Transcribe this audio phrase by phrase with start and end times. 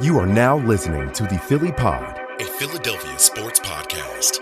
[0.00, 2.20] You are now listening to the Philly Pod.
[2.40, 4.38] a Philadelphia sports podcast.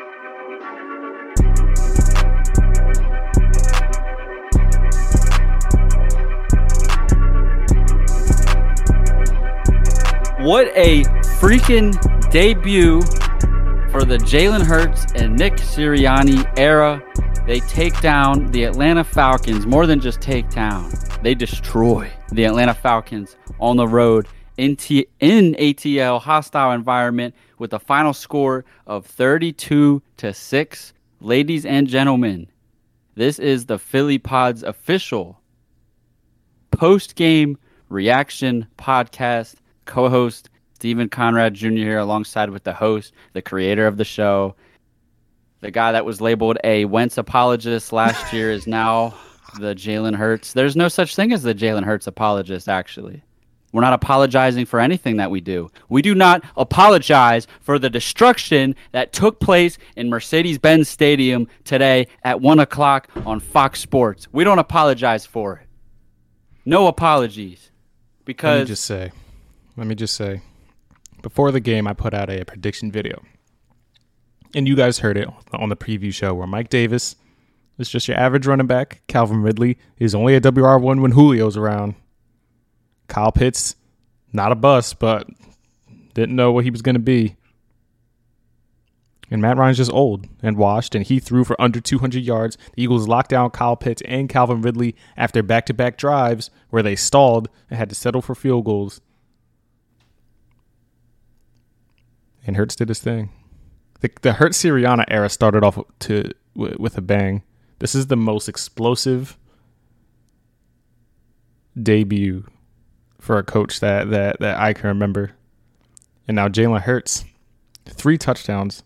[10.44, 11.04] What a
[11.40, 11.94] freaking
[12.30, 13.00] debut
[13.90, 17.02] for the Jalen Hurts and Nick Sirianni era.
[17.46, 22.74] They take down the Atlanta Falcons, more than just take down, they destroy the Atlanta
[22.74, 29.06] Falcons on the road in, T- in ATL hostile environment with a final score of
[29.06, 30.92] 32 to 6.
[31.20, 32.48] Ladies and gentlemen,
[33.14, 35.40] this is the Philly Pod's official
[36.70, 39.56] post game reaction podcast.
[39.86, 41.68] Co host Steven Conrad Jr.
[41.68, 44.54] here, alongside with the host, the creator of the show,
[45.60, 49.14] the guy that was labeled a Wentz apologist last year is now
[49.58, 50.52] the Jalen Hurts.
[50.52, 53.22] There's no such thing as the Jalen Hurts apologist, actually.
[53.72, 55.70] We're not apologizing for anything that we do.
[55.88, 62.06] We do not apologize for the destruction that took place in Mercedes Benz Stadium today
[62.22, 64.28] at 1 o'clock on Fox Sports.
[64.32, 65.66] We don't apologize for it.
[66.64, 67.70] No apologies.
[68.24, 68.60] Because.
[68.60, 69.12] Let me just say,
[69.76, 70.42] let me just say,
[71.22, 73.22] before the game, I put out a prediction video,
[74.54, 77.16] and you guys heard it on the preview show where Mike Davis
[77.78, 79.02] is just your average running back.
[79.06, 81.94] Calvin Ridley is only a WR one when Julio's around.
[83.08, 83.76] Kyle Pitts,
[84.32, 85.28] not a bust, but
[86.14, 87.36] didn't know what he was going to be.
[89.30, 92.56] And Matt Ryan's just old and washed, and he threw for under 200 yards.
[92.74, 96.82] The Eagles locked down Kyle Pitts and Calvin Ridley after back to back drives where
[96.82, 99.00] they stalled and had to settle for field goals.
[102.46, 103.30] And Hurts did his thing.
[104.00, 107.42] The, the Hurts Sirianni era started off to with a bang.
[107.80, 109.36] This is the most explosive
[111.80, 112.46] debut
[113.26, 115.32] for a coach that that that I can remember.
[116.28, 117.24] And now Jalen Hurts,
[117.84, 118.84] three touchdowns,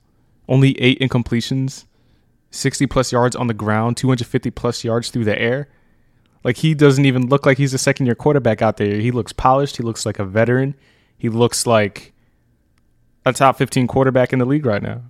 [0.48, 1.84] only eight incompletions,
[2.50, 5.68] sixty plus yards on the ground, two hundred fifty plus yards through the air.
[6.42, 8.98] Like he doesn't even look like he's a second year quarterback out there.
[8.98, 9.76] He looks polished.
[9.76, 10.74] He looks like a veteran.
[11.18, 12.14] He looks like
[13.26, 15.02] a top fifteen quarterback in the league right now.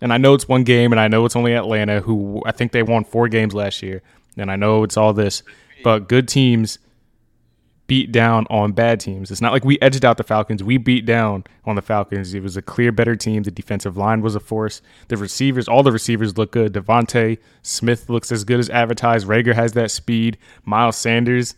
[0.00, 2.72] And I know it's one game, and I know it's only Atlanta, who I think
[2.72, 4.00] they won four games last year.
[4.36, 5.42] And I know it's all this,
[5.82, 6.78] but good teams
[7.90, 9.32] beat down on bad teams.
[9.32, 10.62] It's not like we edged out the Falcons.
[10.62, 12.32] We beat down on the Falcons.
[12.34, 13.42] It was a clear better team.
[13.42, 14.80] The defensive line was a force.
[15.08, 16.72] The receivers, all the receivers look good.
[16.72, 19.26] DeVonta Smith looks as good as advertised.
[19.26, 20.38] Reagor has that speed.
[20.64, 21.56] Miles Sanders.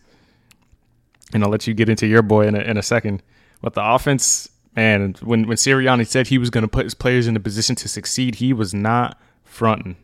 [1.35, 3.23] And I'll let you get into your boy in a, in a second.
[3.61, 7.27] But the offense, man, when, when Sirianni said he was going to put his players
[7.27, 9.97] in a position to succeed, he was not fronting.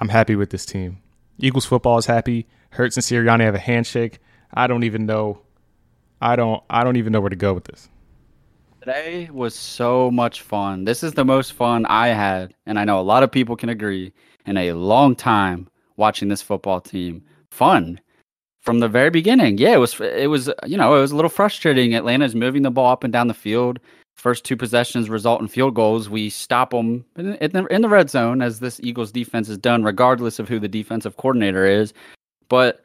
[0.00, 1.00] I'm happy with this team.
[1.38, 2.46] Eagles football is happy.
[2.70, 4.18] Hurts and Sirianni have a handshake.
[4.52, 5.40] I don't even know.
[6.20, 6.62] I don't.
[6.70, 7.88] I don't even know where to go with this.
[8.80, 10.84] Today was so much fun.
[10.84, 13.68] This is the most fun I had, and I know a lot of people can
[13.68, 14.12] agree,
[14.46, 17.22] in a long time watching this football team.
[17.50, 18.00] Fun
[18.60, 19.58] from the very beginning.
[19.58, 19.98] Yeah, it was.
[20.00, 20.50] It was.
[20.66, 21.94] You know, it was a little frustrating.
[21.94, 23.78] Atlanta's moving the ball up and down the field.
[24.14, 26.08] First two possessions result in field goals.
[26.08, 29.82] We stop them in, the, in the red zone, as this Eagles defense is done,
[29.82, 31.92] regardless of who the defensive coordinator is.
[32.48, 32.84] But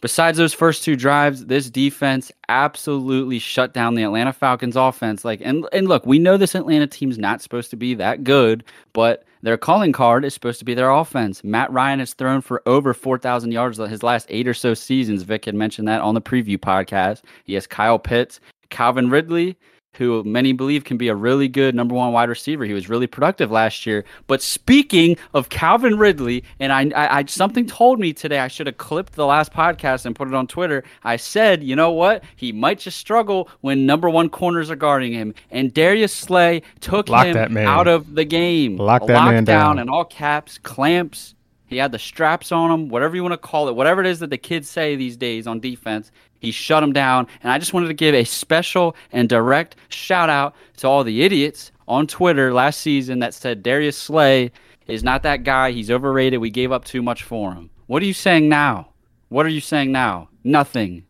[0.00, 5.24] besides those first two drives, this defense absolutely shut down the Atlanta Falcons offense.
[5.24, 8.62] Like and and look, we know this Atlanta team's not supposed to be that good,
[8.92, 11.44] but their calling card is supposed to be their offense.
[11.44, 15.22] Matt Ryan has thrown for over 4,000 yards his last 8 or so seasons.
[15.22, 17.22] Vic had mentioned that on the preview podcast.
[17.44, 18.40] He has Kyle Pitts,
[18.70, 19.56] Calvin Ridley
[19.96, 22.64] who many believe can be a really good number one wide receiver.
[22.64, 24.04] He was really productive last year.
[24.26, 28.66] But speaking of Calvin Ridley, and I, I, I something told me today I should
[28.66, 30.84] have clipped the last podcast and put it on Twitter.
[31.04, 32.24] I said, you know what?
[32.36, 35.34] He might just struggle when number one corners are guarding him.
[35.50, 37.66] And Darius Slay took Lock him that man.
[37.66, 38.76] out of the game.
[38.76, 39.78] Lock that man down.
[39.78, 41.34] in all caps, clamps.
[41.68, 44.20] He had the straps on him, whatever you want to call it, whatever it is
[44.20, 46.12] that the kids say these days on defense.
[46.38, 47.26] He shut him down.
[47.42, 51.22] And I just wanted to give a special and direct shout out to all the
[51.22, 54.52] idiots on Twitter last season that said Darius Slay
[54.86, 55.70] is not that guy.
[55.72, 56.40] He's overrated.
[56.40, 57.70] We gave up too much for him.
[57.86, 58.88] What are you saying now?
[59.28, 60.28] What are you saying now?
[60.44, 61.04] Nothing.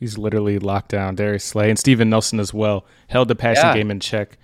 [0.00, 1.14] He's literally locked down.
[1.14, 3.74] Darius Slay and Steven Nelson as well held the passing Yeah.
[3.74, 4.38] game in check.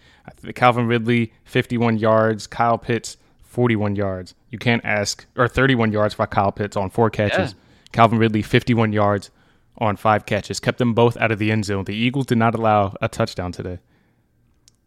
[0.55, 2.47] Calvin Ridley, 51 yards.
[2.47, 4.35] Kyle Pitts, 41 yards.
[4.51, 7.55] You can't ask, or 31 yards for Kyle Pitts on four catches.
[7.93, 9.31] Calvin Ridley, 51 yards
[9.79, 10.61] on five catches.
[10.61, 11.85] Kept them both out of the end zone.
[11.85, 13.79] The Eagles did not allow a touchdown today.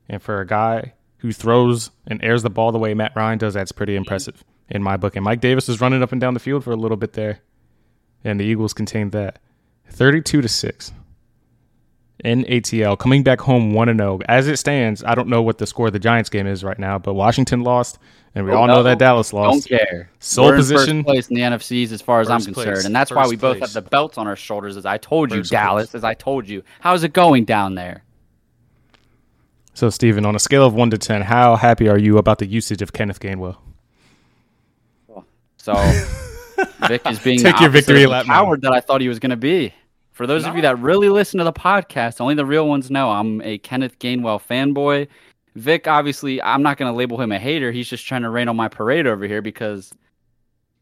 [0.07, 3.53] And for a guy who throws and airs the ball the way Matt Ryan does,
[3.53, 5.15] that's pretty impressive in my book.
[5.15, 7.39] And Mike Davis was running up and down the field for a little bit there.
[8.23, 9.39] And the Eagles contained that.
[9.89, 10.91] 32 to 6
[12.23, 14.19] in ATL, coming back home 1 0.
[14.27, 16.79] As it stands, I don't know what the score of the Giants game is right
[16.79, 17.99] now, but Washington lost,
[18.35, 19.67] and we oh, all know that Dallas lost.
[19.69, 20.09] Don't care.
[20.19, 21.03] Sole We're in position.
[21.03, 22.65] first place in the NFCs as far as I'm First place.
[22.65, 24.77] concerned, and that's why we both have the belts on our shoulders.
[24.77, 25.89] As I told you, First Dallas.
[25.91, 25.95] place.
[25.95, 28.03] As I told you, how's it going down there?
[29.73, 32.45] So, Steven, on a scale of 1 to 10, how happy are you about the
[32.45, 33.57] usage of Kenneth Gainwell?
[35.61, 35.75] So
[36.87, 39.29] Vic is being Take the your victory lap coward that I thought he was going
[39.29, 39.73] to be.
[40.21, 43.09] For those of you that really listen to the podcast, only the real ones know
[43.09, 45.07] I'm a Kenneth Gainwell fanboy.
[45.55, 47.71] Vic, obviously, I'm not going to label him a hater.
[47.71, 49.91] He's just trying to rain on my parade over here because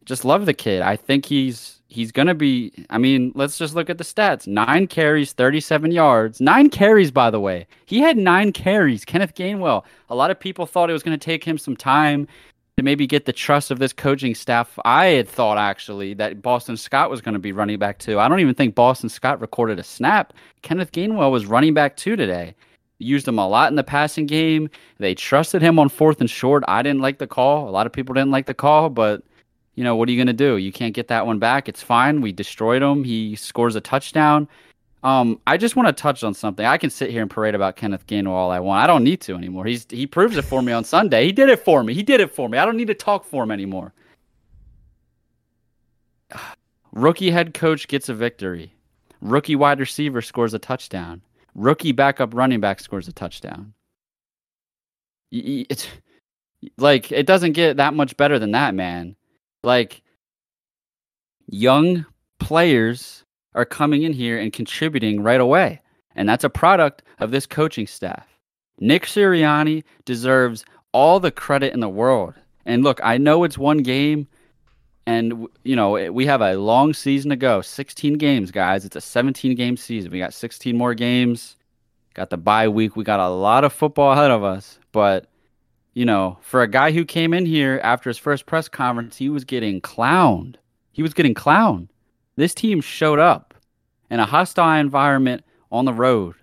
[0.04, 0.82] just love the kid.
[0.82, 2.86] I think he's he's going to be.
[2.90, 7.10] I mean, let's just look at the stats: nine carries, 37 yards, nine carries.
[7.10, 9.06] By the way, he had nine carries.
[9.06, 9.86] Kenneth Gainwell.
[10.10, 12.28] A lot of people thought it was going to take him some time
[12.80, 14.80] to maybe get the trust of this coaching staff.
[14.86, 18.20] I had thought actually that Boston Scott was going to be running back too.
[18.20, 20.32] I don't even think Boston Scott recorded a snap.
[20.62, 22.56] Kenneth Gainwell was running back two today.
[23.00, 24.70] Used him a lot in the passing game.
[24.98, 26.64] They trusted him on fourth and short.
[26.70, 27.68] I didn't like the call.
[27.68, 29.24] A lot of people didn't like the call, but
[29.76, 30.56] you know, what are you going to do?
[30.56, 31.68] You can't get that one back.
[31.68, 32.22] It's fine.
[32.22, 33.04] We destroyed him.
[33.04, 34.48] He scores a touchdown.
[35.02, 36.66] Um, I just want to touch on something.
[36.66, 38.84] I can sit here and parade about Kenneth Gainwell all I want.
[38.84, 39.66] I don't need to anymore.
[39.66, 41.26] He's he proves it for me on Sunday.
[41.26, 41.94] He did it for me.
[41.94, 42.58] He did it for me.
[42.58, 43.94] I don't need to talk for him anymore.
[46.92, 48.74] Rookie head coach gets a victory.
[49.22, 51.22] Rookie wide receiver scores a touchdown.
[51.56, 53.74] Rookie backup running back scores a touchdown.
[55.32, 55.88] It's
[56.78, 59.16] like it doesn't get that much better than that, man.
[59.64, 60.02] Like
[61.48, 62.06] young
[62.40, 63.24] players
[63.56, 65.82] are coming in here and contributing right away.
[66.16, 68.28] And that's a product of this coaching staff.
[68.80, 72.34] Nick Sirianni deserves all the credit in the world.
[72.66, 74.28] And look, I know it's one game
[75.10, 77.62] and you know, we have a long season to go.
[77.62, 78.86] 16 games, guys.
[78.86, 80.12] It's a 17 game season.
[80.12, 81.56] We got 16 more games.
[82.14, 82.96] Got the bye week.
[82.96, 85.26] We got a lot of football ahead of us, but
[85.96, 89.30] you know, for a guy who came in here after his first press conference, he
[89.30, 90.56] was getting clowned.
[90.92, 91.88] He was getting clowned.
[92.40, 93.54] This team showed up
[94.10, 95.44] in a hostile environment
[95.74, 96.36] on the road.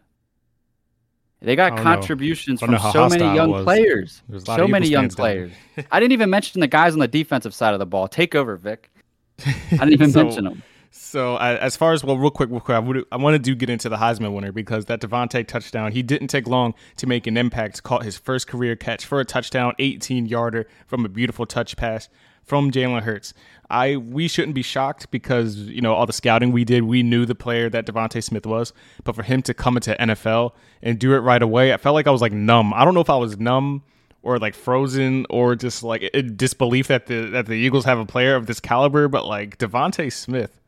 [1.40, 1.90] They got I don't know.
[1.94, 3.64] contributions from so many young was.
[3.64, 4.22] players.
[4.44, 5.52] So many young players.
[5.90, 8.08] I didn't even mention the guys on the defensive side of the ball.
[8.08, 8.90] Take over, Vic.
[9.46, 10.62] I didn't even So- mention them.
[10.90, 13.70] So as far as well, real quick, real quick, I, I want to do get
[13.70, 17.36] into the Heisman winner because that DeVonta touchdown, he didn't take long to make an
[17.36, 17.82] impact.
[17.82, 22.08] Caught his first career catch for a touchdown, 18 yarder from a beautiful touch pass
[22.46, 23.34] from Jalen Hurts.
[23.68, 27.26] I we shouldn't be shocked because you know all the scouting we did, we knew
[27.26, 28.72] the player that DeVonta Smith was,
[29.04, 30.52] but for him to come into NFL
[30.82, 32.72] and do it right away, I felt like I was like numb.
[32.72, 33.82] I don't know if I was numb
[34.22, 38.36] or like frozen or just like disbelief that the that the Eagles have a player
[38.36, 40.60] of this caliber, but like DeVonta Smith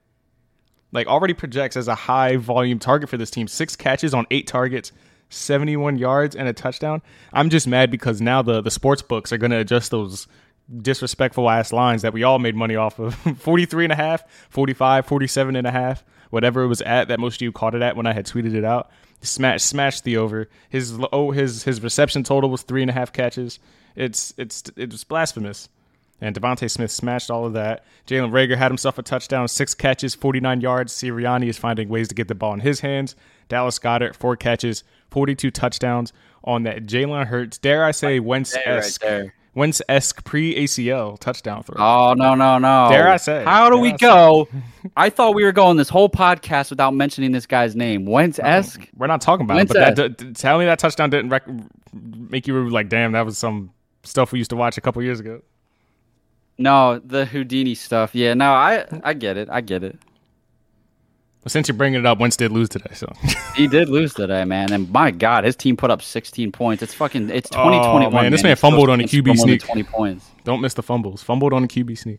[0.93, 3.49] like already projects as a high volume target for this team.
[3.49, 4.93] Six catches on eight targets,
[5.31, 7.03] 71 yards and a touchdown.
[7.33, 10.27] I'm just mad because now the the sports books are going to adjust those
[10.83, 13.15] disrespectful ass lines that we all made money off of.
[13.39, 17.37] 43 and a half 45 47 and a half whatever it was at that most
[17.37, 18.91] of you caught it at when i had tweeted it out.
[19.21, 20.49] Smash smashed the over.
[20.69, 23.59] His oh his his reception total was three and a half catches.
[23.97, 25.69] It's it's it's blasphemous
[26.21, 27.85] and DeVonta Smith smashed all of that.
[28.07, 30.93] Jalen Reagor had himself a touchdown, six catches, 49 yards.
[30.93, 33.15] Sirianni is finding ways to get the ball in his hands.
[33.49, 36.13] Dallas Goedert, four catches, 42 touchdowns
[36.45, 37.59] on that Jalen Hurts.
[37.59, 39.05] Dare I say, Wentz right esque.
[39.55, 41.77] Wentz esque pre ACL touchdown throw.
[41.79, 42.89] Oh no no no!
[42.91, 43.43] Dare I say?
[43.43, 44.49] How do we I go?
[44.97, 48.05] I thought we were going this whole podcast without mentioning this guy's name.
[48.05, 48.81] Wentz esque.
[48.81, 48.87] Uh-uh.
[48.97, 51.49] We're not talking about it, but that, tell me that touchdown didn't rec-
[51.93, 53.73] make you like, damn, that was some
[54.05, 55.43] stuff we used to watch a couple years ago.
[56.59, 58.15] No, the Houdini stuff.
[58.15, 59.49] Yeah, no, I I get it.
[59.51, 59.97] I get it.
[61.43, 63.11] But since you're bringing it up, Wentz did lose today, so
[63.57, 64.73] He did lose today, man.
[64.73, 66.83] And my God, his team put up 16 points.
[66.83, 67.31] It's fucking.
[67.31, 68.13] It's 2021.
[68.13, 69.63] Oh, man, this man fumbled on a QB sneak.
[69.63, 70.27] 20 points.
[70.45, 71.23] don't miss the fumbles.
[71.23, 72.19] Fumbled on a QB sneak,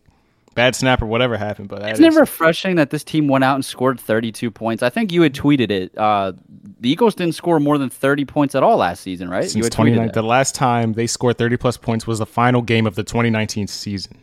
[0.55, 1.67] bad snap or whatever happened.
[1.67, 4.81] But that Isn't it is- refreshing that this team went out and scored 32 points?
[4.83, 5.97] I think you had tweeted it.
[5.97, 6.31] Uh,
[6.79, 9.43] the Eagles didn't score more than 30 points at all last season, right?
[9.43, 12.61] you since had 29 the last time they scored 30 plus points was the final
[12.61, 14.17] game of the 2019 season.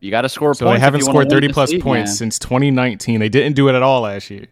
[0.00, 0.78] You got to score So points.
[0.78, 2.16] they haven't you scored 30 plus league, points man.
[2.16, 3.18] since 2019.
[3.20, 4.46] They didn't do it at all last year.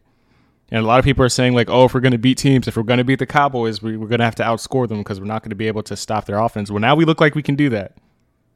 [0.73, 2.67] And a lot of people are saying like, oh, if we're going to beat teams,
[2.67, 4.99] if we're going to beat the Cowboys, we, we're going to have to outscore them
[4.99, 6.71] because we're not going to be able to stop their offense.
[6.71, 7.97] Well, now we look like we can do that,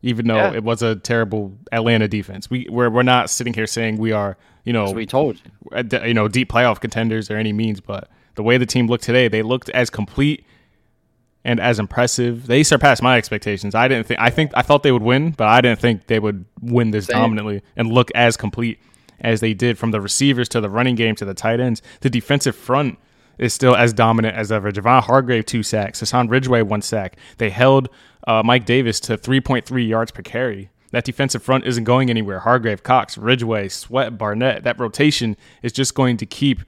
[0.02, 0.52] even though Yeah.
[0.54, 2.50] it was a terrible Atlanta defense.
[2.50, 5.40] We we're, we're not sitting here saying we are, you know, That's we told
[5.73, 5.99] you.
[6.04, 9.28] you know, deep playoff contenders or any means, but the way the team looked today,
[9.28, 10.44] they looked as complete
[11.44, 12.47] and as impressive.
[12.47, 13.75] They surpassed my expectations.
[13.75, 16.18] I didn't think I think I thought they would win, but I didn't think they
[16.18, 17.16] would win this Same.
[17.16, 18.78] dominantly and look as complete
[19.20, 21.82] as they did from the receivers to the running game to the tight ends.
[22.00, 22.99] The defensive front
[23.38, 24.70] is still as dominant as ever.
[24.70, 27.16] Javon Hargrave two sacks, Hassan Ridgeway one sack.
[27.38, 27.88] They held
[28.26, 30.70] uh, Mike Davis to 3.3 yards per carry.
[30.92, 32.40] That defensive front isn't going anywhere.
[32.40, 34.64] Hargrave, Cox, Ridgeway, Sweat, Barnett.
[34.64, 36.62] That rotation is just going to keep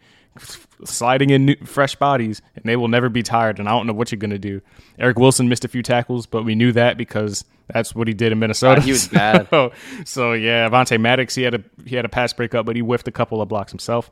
[0.85, 3.59] sliding in new, fresh bodies, and they will never be tired.
[3.59, 4.61] And I don't know what you're going to do.
[4.99, 8.33] Eric Wilson missed a few tackles, but we knew that because that's what he did
[8.33, 8.81] in Minnesota.
[8.81, 9.49] God, he was bad.
[9.51, 9.73] So,
[10.05, 13.09] so yeah, Avonte Maddox, he had a he had a pass breakup, but he whiffed
[13.09, 14.11] a couple of blocks himself.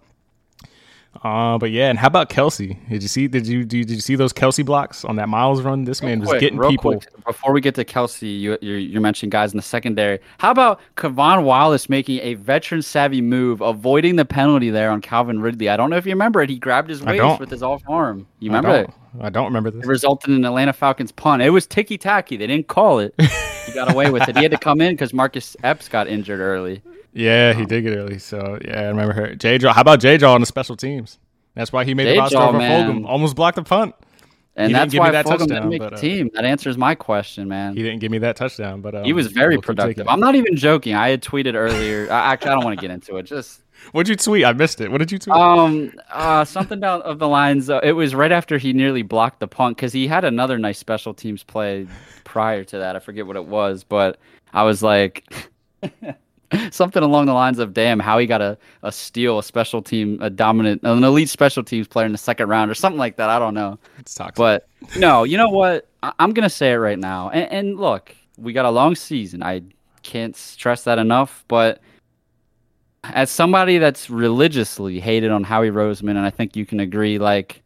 [1.25, 2.79] Uh, but yeah, and how about Kelce?
[2.89, 3.27] Did you see?
[3.27, 5.85] Did you did you see those Kelce blocks on that Miles run?
[5.85, 6.93] This man was Quick, getting real people.
[6.93, 10.21] quick, before we get to Kelce, you, you're, you're mentioning guys in the secondary.
[10.39, 15.41] How about K'Von Wallace making a veteran savvy move, avoiding the penalty there on Calvin
[15.41, 15.69] Ridley?
[15.69, 16.49] I don't know if you remember it.
[16.49, 18.27] He grabbed his I waist with his off arm.
[18.39, 18.91] You I remember it?
[19.13, 19.85] don't, I don't remember this.
[19.85, 21.43] It resulted in Atlanta Falcons punt.
[21.43, 22.37] It was ticky tacky.
[22.37, 23.15] They didn't call it.
[23.67, 24.37] he got away with it.
[24.37, 26.83] He had to come in because Marcus Epps got injured early.
[27.13, 28.19] Yeah, he did get early.
[28.19, 29.35] So yeah, I remember her.
[29.35, 29.73] J Jaw.
[29.73, 31.19] How about J Jaw on the special teams?
[31.55, 33.03] That's why he made the roster J-Jaw, over man.
[33.03, 33.07] Fulgham.
[33.07, 33.95] Almost blocked the punt.
[34.57, 36.01] And He didn't that's give me why that Fulgham touchdown, didn't make but, the uh,
[36.01, 36.31] team.
[36.35, 37.77] That answers my question, man.
[37.77, 40.09] He didn't give me that touchdown, but um, He was very productive.
[40.09, 40.95] I'm not even joking.
[40.95, 42.11] I had tweeted earlier.
[42.11, 43.25] I, actually, I don't want to get into it.
[43.25, 43.63] Just
[43.93, 44.45] What'd you tweet?
[44.45, 44.91] I missed it.
[44.91, 45.35] What did you tweet?
[45.35, 47.71] um, uh, something down of the lines.
[47.71, 50.79] Uh, it was right after he nearly blocked the punt because he had another nice
[50.79, 51.87] special teams play
[52.25, 52.97] prior to that.
[52.97, 54.19] I forget what it was, but
[54.53, 55.33] I was like.
[56.71, 60.19] Something along the lines of, "Damn, how he got a, a steal, a special team,
[60.21, 63.31] a dominant, an elite special teams player in the second round, or something like that."
[63.31, 63.79] I don't know.
[63.99, 64.35] it's toxic.
[64.37, 65.89] But no, you know what?
[66.03, 67.31] I- I'm gonna say it right now.
[67.31, 69.43] And, and look, we got a long season.
[69.43, 69.63] I
[70.03, 71.45] can't stress that enough.
[71.47, 71.81] But
[73.05, 77.63] as somebody that's religiously hated on Howie Roseman, and I think you can agree, like,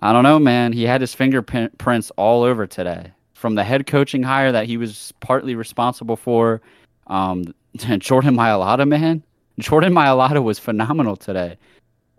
[0.00, 0.72] I don't know, man.
[0.72, 5.12] He had his fingerprints all over today, from the head coaching hire that he was
[5.20, 6.62] partly responsible for.
[7.06, 7.54] Um,
[7.98, 9.22] Jordan Mailata, man.
[9.58, 11.56] Jordan Mailata was phenomenal today.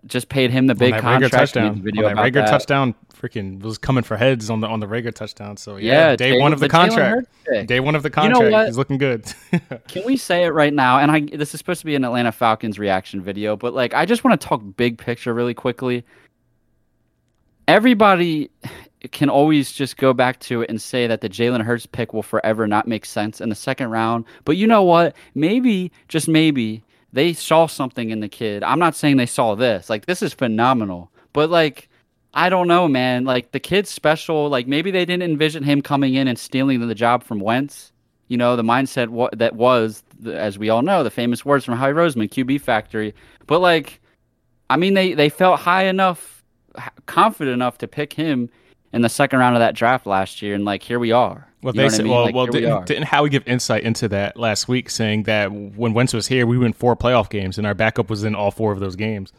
[0.07, 1.33] Just paid him the big on that Reagor contract.
[1.33, 1.81] touchdown.
[1.81, 2.49] video on that Reagor that.
[2.49, 5.57] touchdown, freaking was coming for heads on the on the Reagor touchdown.
[5.57, 7.27] So yeah, Yeah, day Jalen- one of the, the contract.
[7.67, 8.67] Day one of the You know contract.
[8.67, 9.31] He's looking good.
[9.87, 10.97] Can we say it right now?
[10.97, 14.05] And I this is supposed to be an Atlanta Falcons reaction video, but like I
[14.05, 16.03] just want to talk big picture really quickly.
[17.67, 18.49] Everybody
[19.11, 22.23] can always just go back to it and say that the Jalen Hurts pick will
[22.23, 24.25] forever not make sense in the second round.
[24.45, 25.15] But you know what?
[25.33, 28.63] Maybe, just maybe, they saw something in the kid.
[28.63, 29.89] I'm not saying they saw this.
[29.89, 31.11] Like this is phenomenal.
[31.33, 31.89] But like
[32.33, 33.25] I don't know, man.
[33.25, 34.49] Like the kid's special.
[34.49, 37.91] Like maybe they didn't envision him coming in and stealing the job from Wentz.
[38.27, 41.91] You know, the mindset that was, as we all know, the famous words from Howie
[41.91, 43.13] Roseman, QB Factory.
[43.45, 43.99] But like,
[44.69, 46.43] I mean, they they felt high enough,
[47.07, 48.49] confident enough to pick him
[48.93, 51.47] in the second round of that draft last year, and like here we are.
[51.61, 52.13] Well, You they what I said, mean?
[52.13, 52.83] well, Like, well didn't, are.
[52.85, 56.57] didn't Howie give insight into that last week, saying that when Wentz was here, we
[56.57, 59.31] win four playoff games, and our backup was in all four of those games.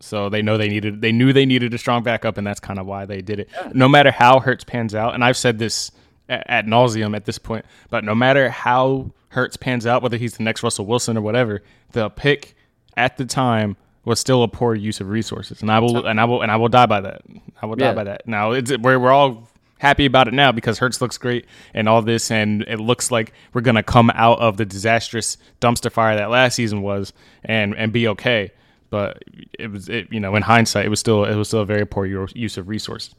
[0.00, 2.78] So they know they needed, they knew they needed a strong backup, and that's kind
[2.78, 3.48] of why they did it.
[3.72, 5.90] No matter how Hurts pans out, and I've said this
[6.28, 10.36] at, at nauseum at this point, but no matter how Hurts pans out, whether he's
[10.36, 11.62] the next Russell Wilson or whatever,
[11.92, 12.54] the pick
[12.96, 16.24] at the time was still a poor use of resources, and I will, and I
[16.24, 17.22] will, and I will die by that.
[17.60, 17.94] I will die Yeah.
[17.94, 18.26] by that.
[18.26, 22.00] Now it's we're we're all happy about it now because Hurts looks great and all
[22.02, 26.30] this, and it looks like we're gonna come out of the disastrous dumpster fire that
[26.30, 27.12] last season was
[27.44, 28.50] and and be okay.
[28.90, 29.22] but
[29.58, 31.84] it was it, you know in hindsight it was still it was still a very
[31.86, 33.14] poor use of resources.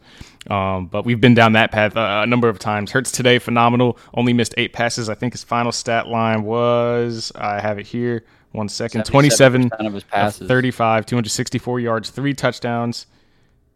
[0.49, 2.91] Um, but we've been down that path uh, a number of times.
[2.91, 3.97] Hurts today phenomenal.
[4.13, 5.09] Only missed eight passes.
[5.09, 8.23] I think his final stat line was I have it here.
[8.55, 9.05] One second.
[9.05, 10.41] 27 of his passes.
[10.41, 13.07] Of 35, 264 yards, three touchdowns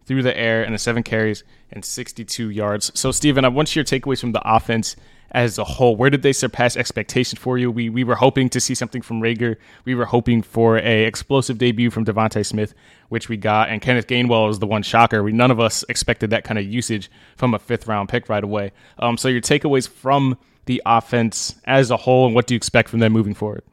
[0.05, 2.91] through the air, and the seven carries and 62 yards.
[2.99, 4.95] So, Steven, I want your takeaways from the offense
[5.31, 5.95] as a whole.
[5.95, 7.69] Where did they surpass expectation for you?
[7.69, 9.57] We we were hoping to see something from Reagor.
[9.85, 12.73] We were hoping for a explosive debut from DeVonta Smith,
[13.09, 15.21] which we got, and Kenneth Gainwell was the one shocker.
[15.21, 18.43] We none of us expected that kind of usage from a fifth round pick right
[18.43, 18.71] away.
[18.97, 22.89] Um, so your takeaways from the offense as a whole, and what do you expect
[22.89, 23.63] from them moving forward?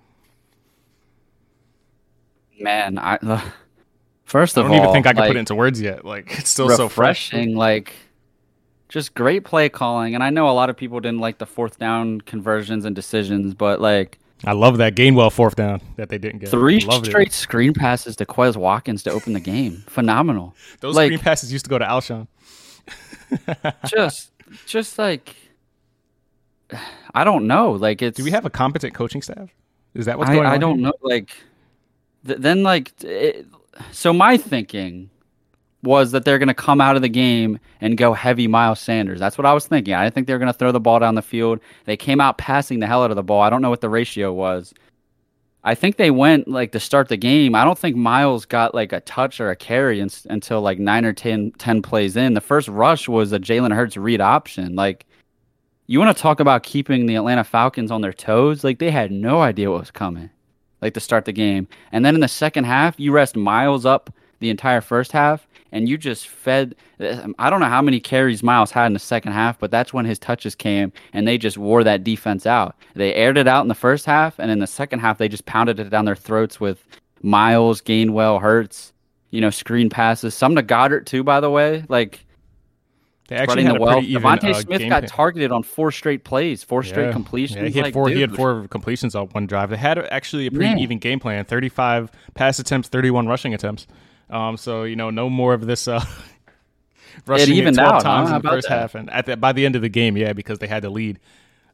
[2.58, 3.40] Man, I uh,
[4.24, 6.04] first of all, I don't even think I can like, put it into words yet.
[6.04, 7.32] Like it's still so fresh.
[7.32, 7.94] Like
[8.88, 10.14] just great play calling.
[10.14, 13.54] And I know a lot of people didn't like the fourth down conversions and decisions,
[13.54, 16.50] but like I love that Gainwell fourth down that they didn't get.
[16.50, 17.32] Three straight it.
[17.32, 19.82] screen passes to Quez Watkins to open the game.
[19.86, 20.54] Phenomenal.
[20.80, 22.28] Those like, screen passes used to go to Alshon.
[23.86, 24.30] just,
[24.66, 25.36] just like,
[27.14, 27.72] I don't know.
[27.72, 28.18] Like, it's.
[28.18, 29.48] Do we have a competent coaching staff?
[29.94, 30.52] Is that what's I, going on?
[30.52, 30.88] I don't here?
[30.88, 30.94] know.
[31.00, 31.34] Like,
[32.26, 33.46] th- then like, it,
[33.92, 35.10] so my thinking
[35.82, 39.20] was that they're going to come out of the game and go heavy Miles Sanders.
[39.20, 39.94] That's what I was thinking.
[39.94, 41.60] I didn't think they were going to throw the ball down the field.
[41.84, 43.42] They came out passing the hell out of the ball.
[43.42, 44.74] I don't know what the ratio was.
[45.66, 47.56] I think they went like to start the game.
[47.56, 51.04] I don't think Miles got like a touch or a carry in, until like nine
[51.04, 52.34] or 10, 10 plays in.
[52.34, 54.76] The first rush was a Jalen Hurts read option.
[54.76, 55.06] Like,
[55.88, 58.62] you want to talk about keeping the Atlanta Falcons on their toes?
[58.62, 60.30] Like, they had no idea what was coming,
[60.82, 61.68] like to start the game.
[61.92, 65.88] And then in the second half, you rest Miles up the entire first half and
[65.88, 66.74] you just fed.
[67.00, 69.92] Uh, I don't know how many carries Miles had in the second half, but that's
[69.92, 72.76] when his touches came, and they just wore that defense out.
[72.94, 75.46] They aired it out in the first half, and in the second half, they just
[75.46, 76.84] pounded it down their throats with
[77.22, 78.92] Miles, Gainwell, Hurts,
[79.30, 80.34] you know, screen passes.
[80.34, 81.84] Some to Goedert too, by the way.
[81.88, 82.24] Like
[83.28, 84.00] they actually had the well.
[84.00, 87.60] DeVonta uh, Smith got targeted on four straight plays, four straight completions.
[87.60, 88.08] Yeah, he had like, four.
[88.08, 88.16] Dude.
[88.16, 89.70] He had four completions on one drive.
[89.70, 90.78] They had actually a pretty yeah.
[90.78, 93.86] even game plan: thirty-five pass attempts, thirty-one rushing attempts.
[94.30, 96.04] Um, so you know, no more of this uh,
[97.26, 98.36] rushing it, even 12 out, times huh?
[98.36, 98.78] in the first that?
[98.78, 100.90] half, and at the, by the end of the game, yeah, because they had the
[100.90, 101.18] lead.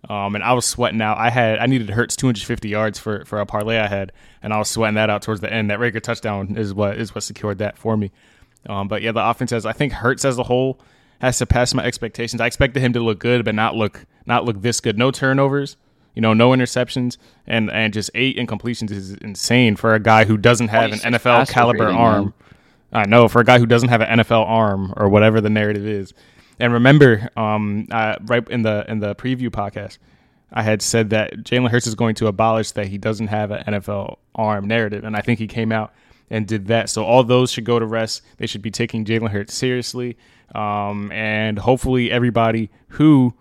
[0.09, 1.19] Um, and I was sweating out.
[1.19, 4.11] I had I needed Hurts 250 yards for for a parlay I had,
[4.43, 5.71] and I was sweating that out towards the end.
[5.71, 8.11] That Reagor touchdown is what is what secured that for me.
[8.67, 10.81] Um, but yeah, the offense has I think Hurts as a whole
[11.23, 12.41] has surpassed my expectations.
[12.41, 14.99] I expected him to look good, but not look not look this good.
[14.99, 15.77] No turnovers,
[16.15, 17.17] you know, no interceptions,
[17.47, 21.49] and and just eight incompletions is insane for a guy who doesn't have an NFL
[21.49, 22.35] caliber arm.
[22.93, 23.05] Man.
[23.05, 25.87] I know for a guy who doesn't have an NFL arm or whatever the narrative
[25.87, 26.13] is.
[26.59, 29.99] And remember, um, uh, right in the in the preview podcast,
[30.53, 33.63] I had said that Jalen Hurts is going to abolish that he doesn't have an
[33.75, 35.95] NFL arm narrative, and I think he came out
[36.33, 36.89] and did that.
[36.89, 38.23] So all those should go to rest.
[38.39, 40.17] They should be taking Jalen Hurts seriously,
[40.55, 43.35] um, and hopefully everybody who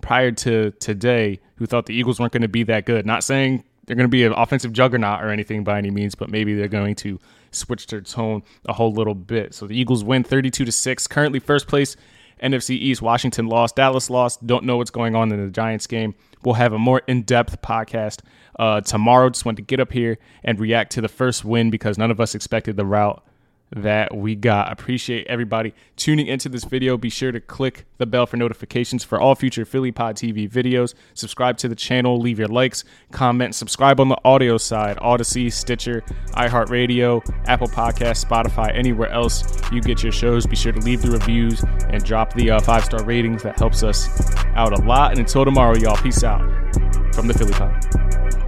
[0.00, 3.04] prior to today who thought the Eagles weren't going to be that good.
[3.04, 6.30] Not saying they're going to be an offensive juggernaut or anything by any means, but
[6.30, 9.54] maybe they're going to switch their tone a whole little bit.
[9.54, 11.96] So the Eagles win 32 to 6, currently first place
[12.42, 13.02] NFC East.
[13.02, 14.46] Washington lost, Dallas lost.
[14.46, 16.14] Don't know what's going on in the Giants game.
[16.44, 18.20] We'll have a more in-depth podcast
[18.58, 19.30] uh, tomorrow.
[19.30, 22.20] Just wanted to get up here and react to the first win because none of
[22.20, 23.24] us expected the route
[23.70, 24.72] that we got.
[24.72, 26.96] Appreciate everybody tuning into this video.
[26.96, 30.94] Be sure to click the bell for notifications for all future Philly Pod TV videos.
[31.14, 36.02] Subscribe to the channel, leave your likes, comment, subscribe on the audio side, Audacy, Stitcher,
[36.32, 40.46] iHeartRadio, Apple Podcast, Spotify, anywhere else you get your shows.
[40.46, 43.42] Be sure to leave the reviews and drop the uh, five star ratings.
[43.42, 44.08] That helps us
[44.54, 45.10] out a lot.
[45.10, 46.40] And until tomorrow, y'all, peace out
[47.14, 48.47] from the Philly Pod.